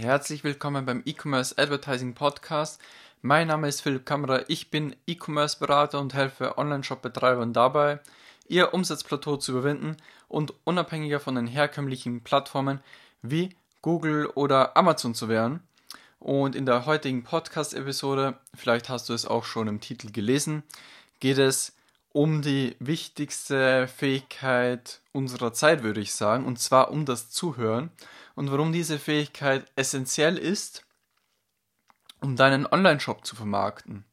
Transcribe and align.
Herzlich 0.00 0.44
willkommen 0.44 0.86
beim 0.86 1.02
E-Commerce 1.04 1.58
Advertising 1.58 2.14
Podcast. 2.14 2.80
Mein 3.20 3.48
Name 3.48 3.68
ist 3.68 3.82
Philipp 3.82 4.06
Kammerer, 4.06 4.48
ich 4.48 4.70
bin 4.70 4.96
E-Commerce 5.06 5.58
Berater 5.58 6.00
und 6.00 6.14
helfe 6.14 6.56
Online-Shop-Betreibern 6.56 7.52
dabei, 7.52 8.00
ihr 8.48 8.72
Umsatzplateau 8.72 9.36
zu 9.36 9.52
überwinden 9.52 9.98
und 10.26 10.54
unabhängiger 10.64 11.20
von 11.20 11.34
den 11.34 11.46
herkömmlichen 11.46 12.22
Plattformen 12.22 12.80
wie 13.20 13.54
Google 13.82 14.24
oder 14.28 14.74
Amazon 14.74 15.14
zu 15.14 15.28
werden. 15.28 15.60
Und 16.18 16.56
in 16.56 16.64
der 16.64 16.86
heutigen 16.86 17.22
Podcast-Episode, 17.22 18.38
vielleicht 18.54 18.88
hast 18.88 19.10
du 19.10 19.12
es 19.12 19.26
auch 19.26 19.44
schon 19.44 19.68
im 19.68 19.82
Titel 19.82 20.10
gelesen, 20.10 20.62
geht 21.20 21.36
es 21.36 21.74
um 22.12 22.42
die 22.42 22.76
wichtigste 22.80 23.86
Fähigkeit 23.88 25.00
unserer 25.12 25.52
Zeit, 25.52 25.82
würde 25.82 26.00
ich 26.00 26.14
sagen, 26.14 26.44
und 26.44 26.58
zwar 26.58 26.90
um 26.90 27.04
das 27.04 27.30
Zuhören 27.30 27.90
und 28.34 28.50
warum 28.50 28.72
diese 28.72 28.98
Fähigkeit 28.98 29.64
essentiell 29.76 30.36
ist, 30.36 30.84
um 32.20 32.36
deinen 32.36 32.66
Online-Shop 32.66 33.24
zu 33.24 33.36
vermarkten. 33.36 34.04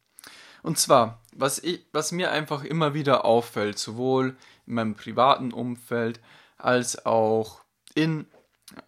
Und 0.64 0.78
zwar, 0.78 1.22
was, 1.34 1.60
ich, 1.60 1.86
was 1.92 2.12
mir 2.12 2.32
einfach 2.32 2.64
immer 2.64 2.94
wieder 2.94 3.26
auffällt, 3.26 3.80
sowohl 3.80 4.36
in 4.66 4.74
meinem 4.74 4.96
privaten 4.96 5.52
Umfeld 5.52 6.20
als 6.58 7.06
auch 7.06 7.62
in 7.96 8.28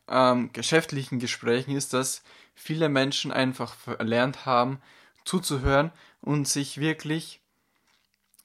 ähm, 0.08 0.52
geschäftlichen 0.54 1.20
Gesprächen, 1.20 1.76
ist, 1.76 1.94
dass 1.94 2.24
viele 2.54 2.90
Menschen 2.90 3.32
einfach 3.32 3.74
verlernt 3.74 4.46
haben, 4.46 4.82
zuzuhören 5.26 5.92
und 6.22 6.48
sich 6.48 6.80
wirklich 6.80 7.42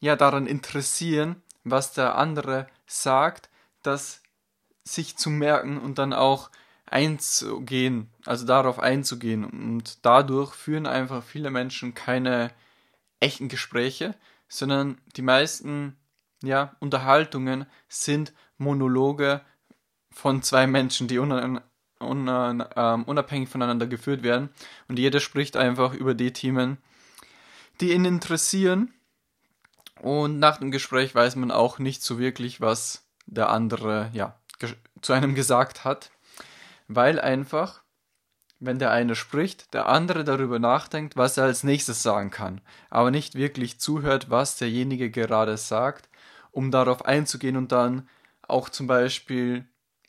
ja 0.01 0.16
daran 0.16 0.47
interessieren, 0.47 1.43
was 1.65 1.93
der 1.93 2.16
andere 2.16 2.66
sagt, 2.87 3.48
das 3.83 4.23
sich 4.85 5.16
zu 5.16 5.30
merken 5.30 5.79
und 5.79 5.98
dann 5.98 6.12
auch 6.12 6.51
einzugehen, 6.87 8.11
also 8.27 8.47
darauf 8.47 8.79
einzugehen. 8.79 9.45
Und 9.45 10.05
dadurch 10.05 10.55
führen 10.55 10.87
einfach 10.87 11.25
viele 11.25 11.51
Menschen 11.51 11.95
keine 11.95 12.51
echten 13.21 13.49
Gespräche, 13.49 14.15
sondern 14.49 14.99
die 15.16 15.23
meisten 15.23 15.96
ja, 16.43 16.77
Unterhaltungen 16.80 17.66
sind 17.88 18.35
Monologe 18.59 19.40
von 20.11 20.43
zwei 20.43 20.66
Menschen, 20.66 21.09
die 21.09 21.18
uh, 21.18 21.24
unabhängig 22.01 23.49
voneinander 23.49 23.87
geführt 23.87 24.23
werden. 24.23 24.51
Und 24.88 24.99
jeder 24.99 25.21
spricht 25.21 25.57
einfach 25.57 25.95
über 25.95 26.15
die 26.15 26.33
Themen, 26.33 26.77
die 27.80 27.93
ihn 27.93 28.05
interessieren 28.05 28.93
und 30.05 30.38
nach 30.38 30.59
dem 30.59 30.71
Gespräch 30.71 31.15
weiß 31.15 31.37
man 31.37 31.51
auch 31.51 31.79
nicht 31.79 32.02
so 32.02 32.19
wirklich, 32.19 32.60
was 32.60 33.09
der 33.24 33.49
andere 33.49 34.11
ja, 34.13 34.38
zu 35.01 35.15
einem 35.15 35.35
gesagt 35.35 35.85
hat, 35.85 36.11
weil 36.88 37.19
einfach, 37.19 37.83
wenn 38.61 38.79
der 38.79 38.91
eine 38.91 39.15
spricht, 39.15 39.73
der 39.73 39.87
andere 39.87 40.23
darüber 40.23 40.59
nachdenkt, 40.59 41.16
was 41.16 41.38
er 41.38 41.45
als 41.45 41.65
nächstes 41.65 42.02
sagen 42.02 42.30
kann, 42.30 42.61
aber 42.91 43.11
nicht 43.11 43.35
wirklich 43.35 43.80
zuhört, 43.80 44.29
was 44.29 44.59
derjenige 44.59 45.11
gerade 45.11 45.57
sagt, 45.57 46.11
um 46.51 46.71
darauf 46.71 47.07
einzugehen 47.07 47.57
und 47.57 47.73
dann 47.73 48.07
auch 48.46 48.68
zum 48.68 48.87
Beispiel 48.87 49.66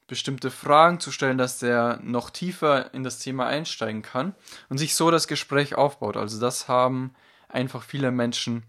bestimmte 0.08 0.52
Fragen 0.52 1.00
zu 1.00 1.09
stellen, 1.09 1.38
dass 1.38 1.59
der 1.59 2.02
noch 2.04 2.32
tiefer 2.32 2.94
in 2.94 3.06
das 3.06 3.20
Thema 3.20 3.48
einsteigen 3.48 4.02
kann 4.02 4.36
und 4.68 4.78
sich 4.78 4.94
so 4.94 5.09
das 5.09 5.30
Gespräch 5.30 5.76
aufbaut. 5.76 6.18
Also 6.18 6.38
das 6.38 6.68
haben 6.68 7.16
einfach 7.48 7.82
viele 7.82 8.12
Menschen 8.12 8.64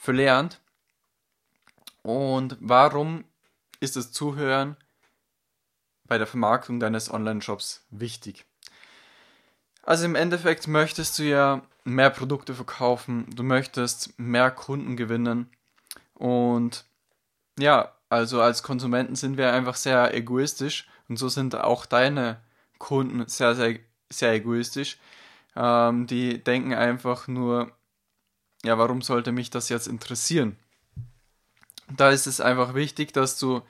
verlernt. 0.00 0.60
Und 2.02 2.56
warum 2.58 3.24
ist 3.80 3.96
das 3.96 4.12
Zuhören 4.12 4.76
bei 6.04 6.16
der 6.16 6.26
Vermarktung 6.26 6.80
deines 6.80 7.12
Online-Shops 7.12 7.84
wichtig? 7.90 8.46
Also 9.82 10.06
im 10.06 10.14
Endeffekt 10.14 10.66
möchtest 10.68 11.18
du 11.18 11.24
ja 11.24 11.62
mehr 11.84 12.10
Produkte 12.10 12.54
verkaufen, 12.54 13.26
du 13.34 13.42
möchtest 13.42 14.18
mehr 14.18 14.50
Kunden 14.50 14.96
gewinnen 14.96 15.50
und 16.14 16.84
ja, 17.58 17.92
also 18.08 18.40
als 18.40 18.62
Konsumenten 18.62 19.16
sind 19.16 19.36
wir 19.36 19.52
einfach 19.52 19.76
sehr 19.76 20.14
egoistisch 20.14 20.88
und 21.08 21.18
so 21.18 21.28
sind 21.28 21.54
auch 21.54 21.84
deine 21.84 22.40
Kunden 22.78 23.26
sehr, 23.28 23.54
sehr, 23.54 23.78
sehr 24.08 24.32
egoistisch. 24.32 24.98
Ähm, 25.56 26.06
die 26.06 26.42
denken 26.42 26.74
einfach 26.74 27.28
nur, 27.28 27.72
ja, 28.64 28.78
warum 28.78 29.02
sollte 29.02 29.32
mich 29.32 29.50
das 29.50 29.68
jetzt 29.68 29.86
interessieren? 29.86 30.56
Da 31.88 32.10
ist 32.10 32.26
es 32.26 32.40
einfach 32.40 32.74
wichtig, 32.74 33.12
dass 33.12 33.38
du 33.38 33.62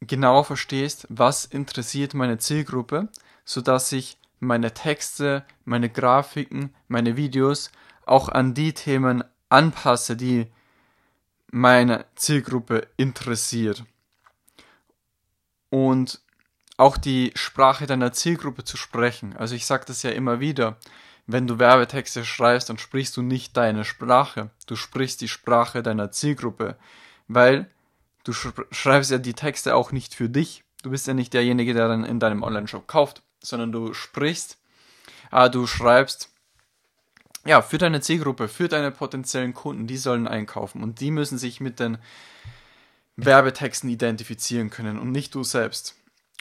genau 0.00 0.42
verstehst, 0.42 1.06
was 1.08 1.44
interessiert 1.44 2.14
meine 2.14 2.38
Zielgruppe, 2.38 3.08
sodass 3.44 3.92
ich 3.92 4.18
meine 4.40 4.74
Texte, 4.74 5.44
meine 5.64 5.88
Grafiken, 5.88 6.74
meine 6.86 7.16
Videos 7.16 7.70
auch 8.06 8.28
an 8.28 8.54
die 8.54 8.72
Themen 8.72 9.24
anpasse, 9.48 10.16
die 10.16 10.46
meine 11.50 12.04
Zielgruppe 12.14 12.86
interessiert. 12.96 13.84
Und 15.70 16.20
auch 16.76 16.96
die 16.96 17.32
Sprache 17.34 17.86
deiner 17.86 18.12
Zielgruppe 18.12 18.64
zu 18.64 18.76
sprechen. 18.76 19.36
Also 19.36 19.54
ich 19.54 19.66
sage 19.66 19.84
das 19.86 20.02
ja 20.02 20.10
immer 20.10 20.40
wieder 20.40 20.78
wenn 21.28 21.46
du 21.46 21.58
Werbetexte 21.58 22.24
schreibst, 22.24 22.70
dann 22.70 22.78
sprichst 22.78 23.14
du 23.16 23.22
nicht 23.22 23.54
deine 23.56 23.84
Sprache, 23.84 24.50
du 24.66 24.76
sprichst 24.76 25.20
die 25.20 25.28
Sprache 25.28 25.82
deiner 25.82 26.10
Zielgruppe, 26.10 26.76
weil 27.28 27.70
du 28.24 28.32
schreibst 28.32 29.10
ja 29.10 29.18
die 29.18 29.34
Texte 29.34 29.74
auch 29.74 29.92
nicht 29.92 30.14
für 30.14 30.30
dich. 30.30 30.64
Du 30.82 30.90
bist 30.90 31.06
ja 31.06 31.12
nicht 31.12 31.34
derjenige, 31.34 31.74
der 31.74 31.86
dann 31.86 32.04
in 32.04 32.18
deinem 32.18 32.42
Online-Shop 32.42 32.86
kauft, 32.86 33.22
sondern 33.40 33.72
du 33.72 33.92
sprichst, 33.92 34.56
äh, 35.30 35.50
du 35.50 35.66
schreibst 35.66 36.30
ja 37.44 37.60
für 37.60 37.76
deine 37.76 38.00
Zielgruppe, 38.00 38.48
für 38.48 38.68
deine 38.68 38.90
potenziellen 38.90 39.52
Kunden, 39.52 39.86
die 39.86 39.98
sollen 39.98 40.26
einkaufen 40.26 40.82
und 40.82 41.00
die 41.00 41.10
müssen 41.10 41.36
sich 41.36 41.60
mit 41.60 41.78
den 41.78 41.98
Werbetexten 43.16 43.90
identifizieren 43.90 44.70
können 44.70 44.98
und 44.98 45.12
nicht 45.12 45.34
du 45.34 45.44
selbst. 45.44 45.97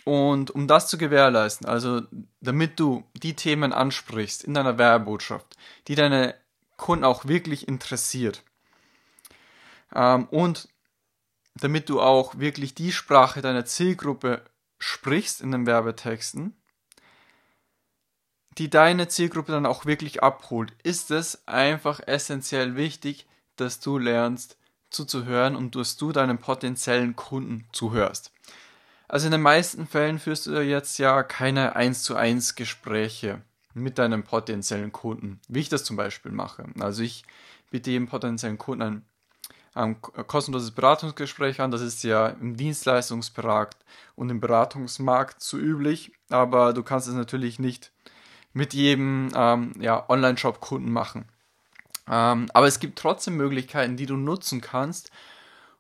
Und 0.08 0.52
um 0.52 0.68
das 0.68 0.88
zu 0.88 0.98
gewährleisten, 0.98 1.68
also 1.68 2.02
damit 2.40 2.80
du 2.80 3.04
die 3.14 3.36
Themen 3.36 3.74
ansprichst 3.74 4.42
in 4.42 4.54
deiner 4.54 4.78
Werbebotschaft, 4.78 5.58
die 5.90 5.96
deine 5.96 6.34
Kunden 6.78 7.04
auch 7.04 7.26
wirklich 7.26 7.68
interessiert, 7.68 8.42
ähm, 9.94 10.30
und 10.32 10.70
damit 11.56 11.90
du 11.90 12.00
auch 12.00 12.40
wirklich 12.40 12.74
die 12.74 12.94
Sprache 12.94 13.42
deiner 13.42 13.66
Zielgruppe 13.66 14.46
sprichst 14.80 15.42
in 15.42 15.52
den 15.52 15.66
Werbetexten, 15.66 16.56
die 18.58 18.70
deine 18.70 19.10
Zielgruppe 19.10 19.52
dann 19.52 19.66
auch 19.66 19.86
wirklich 19.86 20.24
abholt, 20.24 20.74
ist 20.84 21.12
es 21.12 21.46
einfach 21.50 22.00
essentiell 22.08 22.78
wichtig, 22.78 23.28
dass 23.58 23.82
du 23.82 23.98
lernst 23.98 24.58
zuzuhören 24.90 25.58
und 25.58 25.76
dass 25.76 25.98
du 25.98 26.14
deinen 26.14 26.38
potenziellen 26.38 27.18
Kunden 27.18 27.68
zuhörst. 27.74 28.32
Also 29.08 29.28
in 29.28 29.32
den 29.32 29.42
meisten 29.42 29.88
Fällen 29.88 30.20
führst 30.20 30.48
du 30.48 30.62
jetzt 30.62 30.98
ja 30.98 31.24
keine 31.24 31.76
1 31.76 32.04
zu 32.04 32.16
1 32.16 32.56
Gespräche 32.56 33.42
mit 33.74 33.98
deinem 33.98 34.24
potenziellen 34.24 34.92
Kunden, 34.92 35.40
wie 35.48 35.60
ich 35.60 35.70
das 35.70 35.84
zum 35.84 35.96
Beispiel 35.96 36.32
mache. 36.32 36.66
Also 36.80 37.04
ich 37.04 37.24
biete 37.70 37.92
jedem 37.92 38.08
potenziellen 38.08 38.58
Kunden 38.58 38.82
ein, 38.84 39.06
ein 39.74 40.02
kostenloses 40.02 40.72
Beratungsgespräch 40.72 41.62
an. 41.62 41.72
Das 41.72 41.82
ist 41.82 42.04
ja 42.04 42.28
im 42.28 42.58
Dienstleistungsmarkt 42.58 43.78
und 44.16 44.30
im 44.30 44.42
Beratungsmarkt 44.42 45.42
zu 45.42 45.58
üblich, 45.58 46.12
aber 46.30 46.74
du 46.74 46.84
kannst 46.84 47.08
es 47.08 47.14
natürlich 47.14 47.60
nicht 47.60 47.92
mit 48.54 48.74
jedem 48.74 49.30
ähm, 49.36 49.74
ja, 49.80 50.10
Online-Shop-Kunden 50.10 50.92
machen. 50.92 51.26
Ähm, 52.10 52.50
aber 52.54 52.68
es 52.68 52.80
gibt 52.80 53.00
trotzdem 53.00 53.38
Möglichkeiten, 53.38 53.96
die 53.96 54.06
du 54.06 54.18
nutzen 54.18 54.62
kannst, 54.62 55.12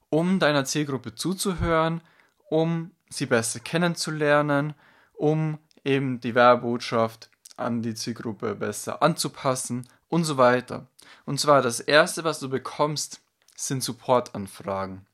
um 0.09 0.39
deiner 0.39 0.63
Zielgruppe 0.63 1.15
zuzuhören, 1.15 2.01
um 2.49 2.91
sie 3.09 3.25
besser 3.25 3.59
kennenzulernen, 3.59 4.73
um 5.13 5.59
eben 5.83 6.19
die 6.19 6.35
Werbebotschaft 6.35 7.29
an 7.55 7.81
die 7.81 7.95
Zielgruppe 7.95 8.55
besser 8.55 9.01
anzupassen 9.01 9.87
und 10.09 10.23
so 10.23 10.37
weiter. 10.37 10.87
Und 11.25 11.39
zwar 11.39 11.61
das 11.61 11.79
erste, 11.79 12.23
was 12.23 12.39
du 12.39 12.49
bekommst, 12.49 13.21
sind 13.55 13.83
Supportanfragen. 13.83 15.05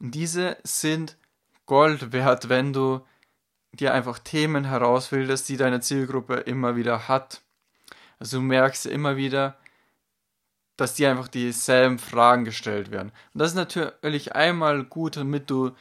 Und 0.00 0.14
diese 0.14 0.56
sind 0.64 1.16
Gold 1.66 2.12
wert, 2.12 2.48
wenn 2.48 2.72
du 2.72 3.04
dir 3.72 3.92
einfach 3.92 4.18
Themen 4.18 4.64
herausfilterst, 4.64 5.48
die 5.48 5.56
deine 5.56 5.80
Zielgruppe 5.80 6.34
immer 6.34 6.76
wieder 6.76 7.08
hat. 7.08 7.42
Also 8.18 8.38
du 8.38 8.42
merkst 8.42 8.86
immer 8.86 9.16
wieder, 9.16 9.56
dass 10.76 10.94
dir 10.94 11.10
einfach 11.10 11.28
dieselben 11.28 11.98
Fragen 11.98 12.44
gestellt 12.44 12.90
werden. 12.90 13.12
Und 13.32 13.38
das 13.40 13.50
ist 13.50 13.56
natürlich 13.56 14.34
einmal 14.34 14.84
gut, 14.84 15.16
damit 15.16 15.50
du 15.50 15.72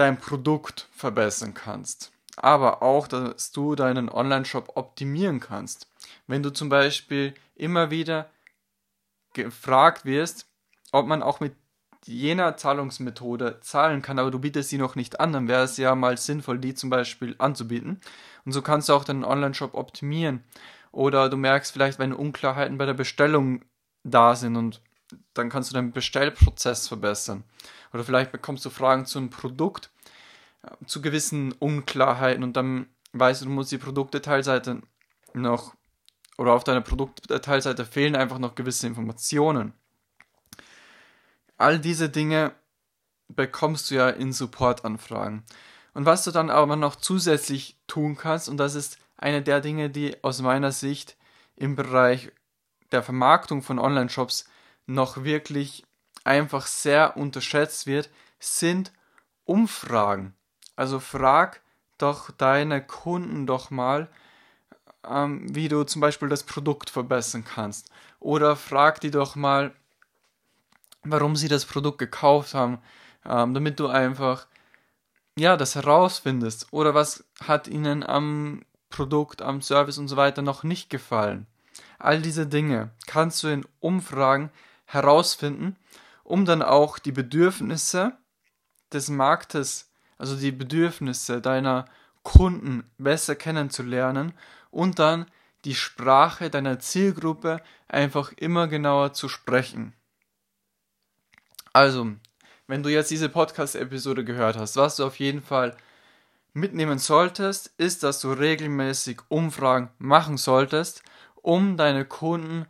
dein 0.00 0.18
Produkt 0.18 0.88
verbessern 0.92 1.54
kannst, 1.54 2.10
aber 2.36 2.82
auch, 2.82 3.06
dass 3.06 3.52
du 3.52 3.74
deinen 3.74 4.08
Online-Shop 4.08 4.72
optimieren 4.74 5.40
kannst. 5.40 5.88
Wenn 6.26 6.42
du 6.42 6.50
zum 6.50 6.70
Beispiel 6.70 7.34
immer 7.54 7.90
wieder 7.90 8.30
gefragt 9.34 10.04
wirst, 10.04 10.46
ob 10.92 11.06
man 11.06 11.22
auch 11.22 11.40
mit 11.40 11.54
jener 12.06 12.56
Zahlungsmethode 12.56 13.60
zahlen 13.60 14.00
kann, 14.00 14.18
aber 14.18 14.30
du 14.30 14.38
bietest 14.38 14.70
sie 14.70 14.78
noch 14.78 14.94
nicht 14.94 15.20
an, 15.20 15.34
dann 15.34 15.48
wäre 15.48 15.64
es 15.64 15.76
ja 15.76 15.94
mal 15.94 16.16
sinnvoll, 16.16 16.58
die 16.58 16.74
zum 16.74 16.88
Beispiel 16.88 17.34
anzubieten. 17.38 18.00
Und 18.46 18.52
so 18.52 18.62
kannst 18.62 18.88
du 18.88 18.94
auch 18.94 19.04
deinen 19.04 19.24
Online-Shop 19.24 19.74
optimieren. 19.74 20.42
Oder 20.92 21.28
du 21.28 21.36
merkst 21.36 21.72
vielleicht, 21.72 21.98
wenn 21.98 22.14
Unklarheiten 22.14 22.78
bei 22.78 22.86
der 22.86 22.94
Bestellung 22.94 23.62
da 24.02 24.34
sind 24.34 24.56
und 24.56 24.80
dann 25.34 25.48
kannst 25.48 25.70
du 25.70 25.74
deinen 25.74 25.92
Bestellprozess 25.92 26.88
verbessern. 26.88 27.44
Oder 27.92 28.04
vielleicht 28.04 28.32
bekommst 28.32 28.64
du 28.64 28.70
Fragen 28.70 29.06
zu 29.06 29.18
einem 29.18 29.30
Produkt, 29.30 29.90
äh, 30.62 30.70
zu 30.86 31.02
gewissen 31.02 31.52
Unklarheiten 31.52 32.42
und 32.42 32.54
dann 32.54 32.86
weißt 33.12 33.42
du, 33.42 33.46
du 33.46 33.50
musst 33.50 33.72
die 33.72 33.78
Produktdetailseite 33.78 34.82
noch 35.34 35.74
oder 36.38 36.52
auf 36.52 36.64
deiner 36.64 36.80
Produktdetailseite 36.80 37.84
fehlen 37.84 38.16
einfach 38.16 38.38
noch 38.38 38.54
gewisse 38.54 38.86
Informationen. 38.86 39.74
All 41.58 41.78
diese 41.78 42.08
Dinge 42.08 42.52
bekommst 43.28 43.90
du 43.90 43.96
ja 43.96 44.08
in 44.08 44.32
Supportanfragen. 44.32 45.44
Und 45.92 46.06
was 46.06 46.24
du 46.24 46.30
dann 46.30 46.48
aber 46.48 46.76
noch 46.76 46.96
zusätzlich 46.96 47.78
tun 47.86 48.16
kannst, 48.16 48.48
und 48.48 48.56
das 48.56 48.74
ist 48.74 48.98
eine 49.18 49.42
der 49.42 49.60
Dinge, 49.60 49.90
die 49.90 50.22
aus 50.24 50.40
meiner 50.40 50.72
Sicht 50.72 51.16
im 51.56 51.76
Bereich 51.76 52.32
der 52.90 53.02
Vermarktung 53.02 53.62
von 53.62 53.78
Online-Shops 53.78 54.48
noch 54.86 55.24
wirklich 55.24 55.84
einfach 56.24 56.66
sehr 56.66 57.16
unterschätzt 57.16 57.86
wird, 57.86 58.10
sind 58.38 58.92
Umfragen. 59.44 60.34
Also 60.76 61.00
frag 61.00 61.60
doch 61.98 62.30
deine 62.30 62.84
Kunden 62.84 63.46
doch 63.46 63.70
mal, 63.70 64.08
ähm, 65.08 65.54
wie 65.54 65.68
du 65.68 65.84
zum 65.84 66.00
Beispiel 66.00 66.28
das 66.28 66.44
Produkt 66.44 66.90
verbessern 66.90 67.44
kannst. 67.44 67.90
Oder 68.18 68.56
frag 68.56 69.00
die 69.00 69.10
doch 69.10 69.36
mal, 69.36 69.74
warum 71.02 71.36
sie 71.36 71.48
das 71.48 71.64
Produkt 71.64 71.98
gekauft 71.98 72.54
haben, 72.54 72.78
ähm, 73.24 73.54
damit 73.54 73.80
du 73.80 73.88
einfach 73.88 74.46
ja 75.38 75.56
das 75.56 75.74
herausfindest 75.74 76.68
oder 76.70 76.94
was 76.94 77.24
hat 77.42 77.68
ihnen 77.68 78.02
am 78.02 78.62
Produkt, 78.90 79.40
am 79.40 79.62
Service 79.62 79.98
und 79.98 80.08
so 80.08 80.16
weiter 80.16 80.42
noch 80.42 80.64
nicht 80.64 80.90
gefallen. 80.90 81.46
All 81.98 82.20
diese 82.20 82.46
Dinge 82.46 82.90
kannst 83.06 83.42
du 83.42 83.48
in 83.48 83.64
Umfragen 83.78 84.50
herausfinden, 84.92 85.76
um 86.24 86.44
dann 86.44 86.62
auch 86.62 86.98
die 86.98 87.12
Bedürfnisse 87.12 88.16
des 88.92 89.08
Marktes, 89.08 89.90
also 90.18 90.36
die 90.36 90.52
Bedürfnisse 90.52 91.40
deiner 91.40 91.86
Kunden 92.22 92.84
besser 92.98 93.34
kennenzulernen 93.36 94.32
und 94.70 94.98
dann 94.98 95.26
die 95.64 95.74
Sprache 95.74 96.50
deiner 96.50 96.78
Zielgruppe 96.78 97.62
einfach 97.88 98.32
immer 98.32 98.66
genauer 98.66 99.12
zu 99.12 99.28
sprechen. 99.28 99.94
Also, 101.72 102.12
wenn 102.66 102.82
du 102.82 102.88
jetzt 102.88 103.10
diese 103.10 103.28
Podcast-Episode 103.28 104.24
gehört 104.24 104.56
hast, 104.56 104.76
was 104.76 104.96
du 104.96 105.04
auf 105.04 105.18
jeden 105.18 105.42
Fall 105.42 105.76
mitnehmen 106.52 106.98
solltest, 106.98 107.72
ist, 107.78 108.02
dass 108.02 108.20
du 108.20 108.32
regelmäßig 108.32 109.20
Umfragen 109.28 109.90
machen 109.98 110.36
solltest, 110.36 111.02
um 111.36 111.76
deine 111.76 112.04
Kunden 112.04 112.66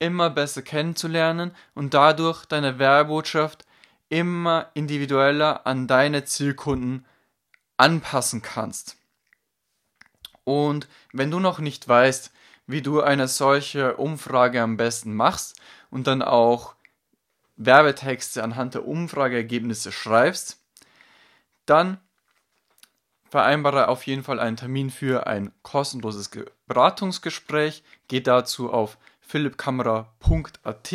immer 0.00 0.30
besser 0.30 0.62
kennenzulernen 0.62 1.54
und 1.74 1.94
dadurch 1.94 2.44
deine 2.46 2.80
Werbebotschaft 2.80 3.64
immer 4.08 4.70
individueller 4.74 5.66
an 5.66 5.86
deine 5.86 6.24
Zielkunden 6.24 7.06
anpassen 7.76 8.42
kannst. 8.42 8.96
Und 10.42 10.88
wenn 11.12 11.30
du 11.30 11.38
noch 11.38 11.60
nicht 11.60 11.86
weißt, 11.86 12.32
wie 12.66 12.82
du 12.82 13.00
eine 13.00 13.28
solche 13.28 13.96
Umfrage 13.96 14.60
am 14.62 14.76
besten 14.76 15.14
machst 15.14 15.60
und 15.90 16.06
dann 16.06 16.22
auch 16.22 16.74
Werbetexte 17.56 18.42
anhand 18.42 18.74
der 18.74 18.86
Umfrageergebnisse 18.86 19.92
schreibst, 19.92 20.58
dann 21.66 21.98
vereinbare 23.28 23.88
auf 23.88 24.06
jeden 24.06 24.24
Fall 24.24 24.40
einen 24.40 24.56
Termin 24.56 24.90
für 24.90 25.26
ein 25.26 25.52
kostenloses 25.62 26.30
Beratungsgespräch. 26.66 27.84
Geh 28.08 28.20
dazu 28.20 28.72
auf 28.72 28.98
philippkamera.at 29.30 30.94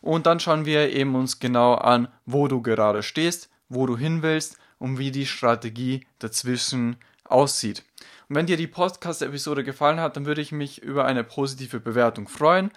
und 0.00 0.26
dann 0.26 0.40
schauen 0.40 0.64
wir 0.64 0.90
eben 0.92 1.14
uns 1.14 1.38
genau 1.38 1.74
an, 1.74 2.08
wo 2.26 2.48
du 2.48 2.60
gerade 2.62 3.02
stehst, 3.02 3.50
wo 3.68 3.86
du 3.86 3.96
hin 3.96 4.22
willst 4.22 4.56
und 4.78 4.98
wie 4.98 5.10
die 5.10 5.26
Strategie 5.26 6.06
dazwischen 6.18 6.96
aussieht. 7.24 7.84
Und 8.28 8.36
wenn 8.36 8.46
dir 8.46 8.56
die 8.56 8.66
Podcast-Episode 8.66 9.64
gefallen 9.64 10.00
hat, 10.00 10.16
dann 10.16 10.26
würde 10.26 10.40
ich 10.40 10.52
mich 10.52 10.82
über 10.82 11.04
eine 11.04 11.24
positive 11.24 11.80
Bewertung 11.80 12.28
freuen 12.28 12.70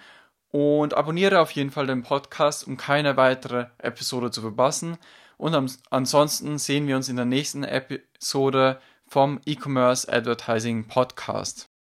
und 0.51 0.93
abonniere 0.93 1.39
auf 1.39 1.51
jeden 1.51 1.71
Fall 1.71 1.87
den 1.87 2.03
Podcast, 2.03 2.67
um 2.67 2.77
keine 2.77 3.17
weitere 3.17 3.67
Episode 3.79 4.31
zu 4.31 4.41
verpassen. 4.41 4.97
Und 5.37 5.79
ansonsten 5.89 6.57
sehen 6.57 6.87
wir 6.87 6.95
uns 6.95 7.09
in 7.09 7.17
der 7.17 7.25
nächsten 7.25 7.63
Episode 7.63 8.79
vom 9.07 9.41
E-Commerce 9.45 10.11
Advertising 10.11 10.87
Podcast. 10.87 11.74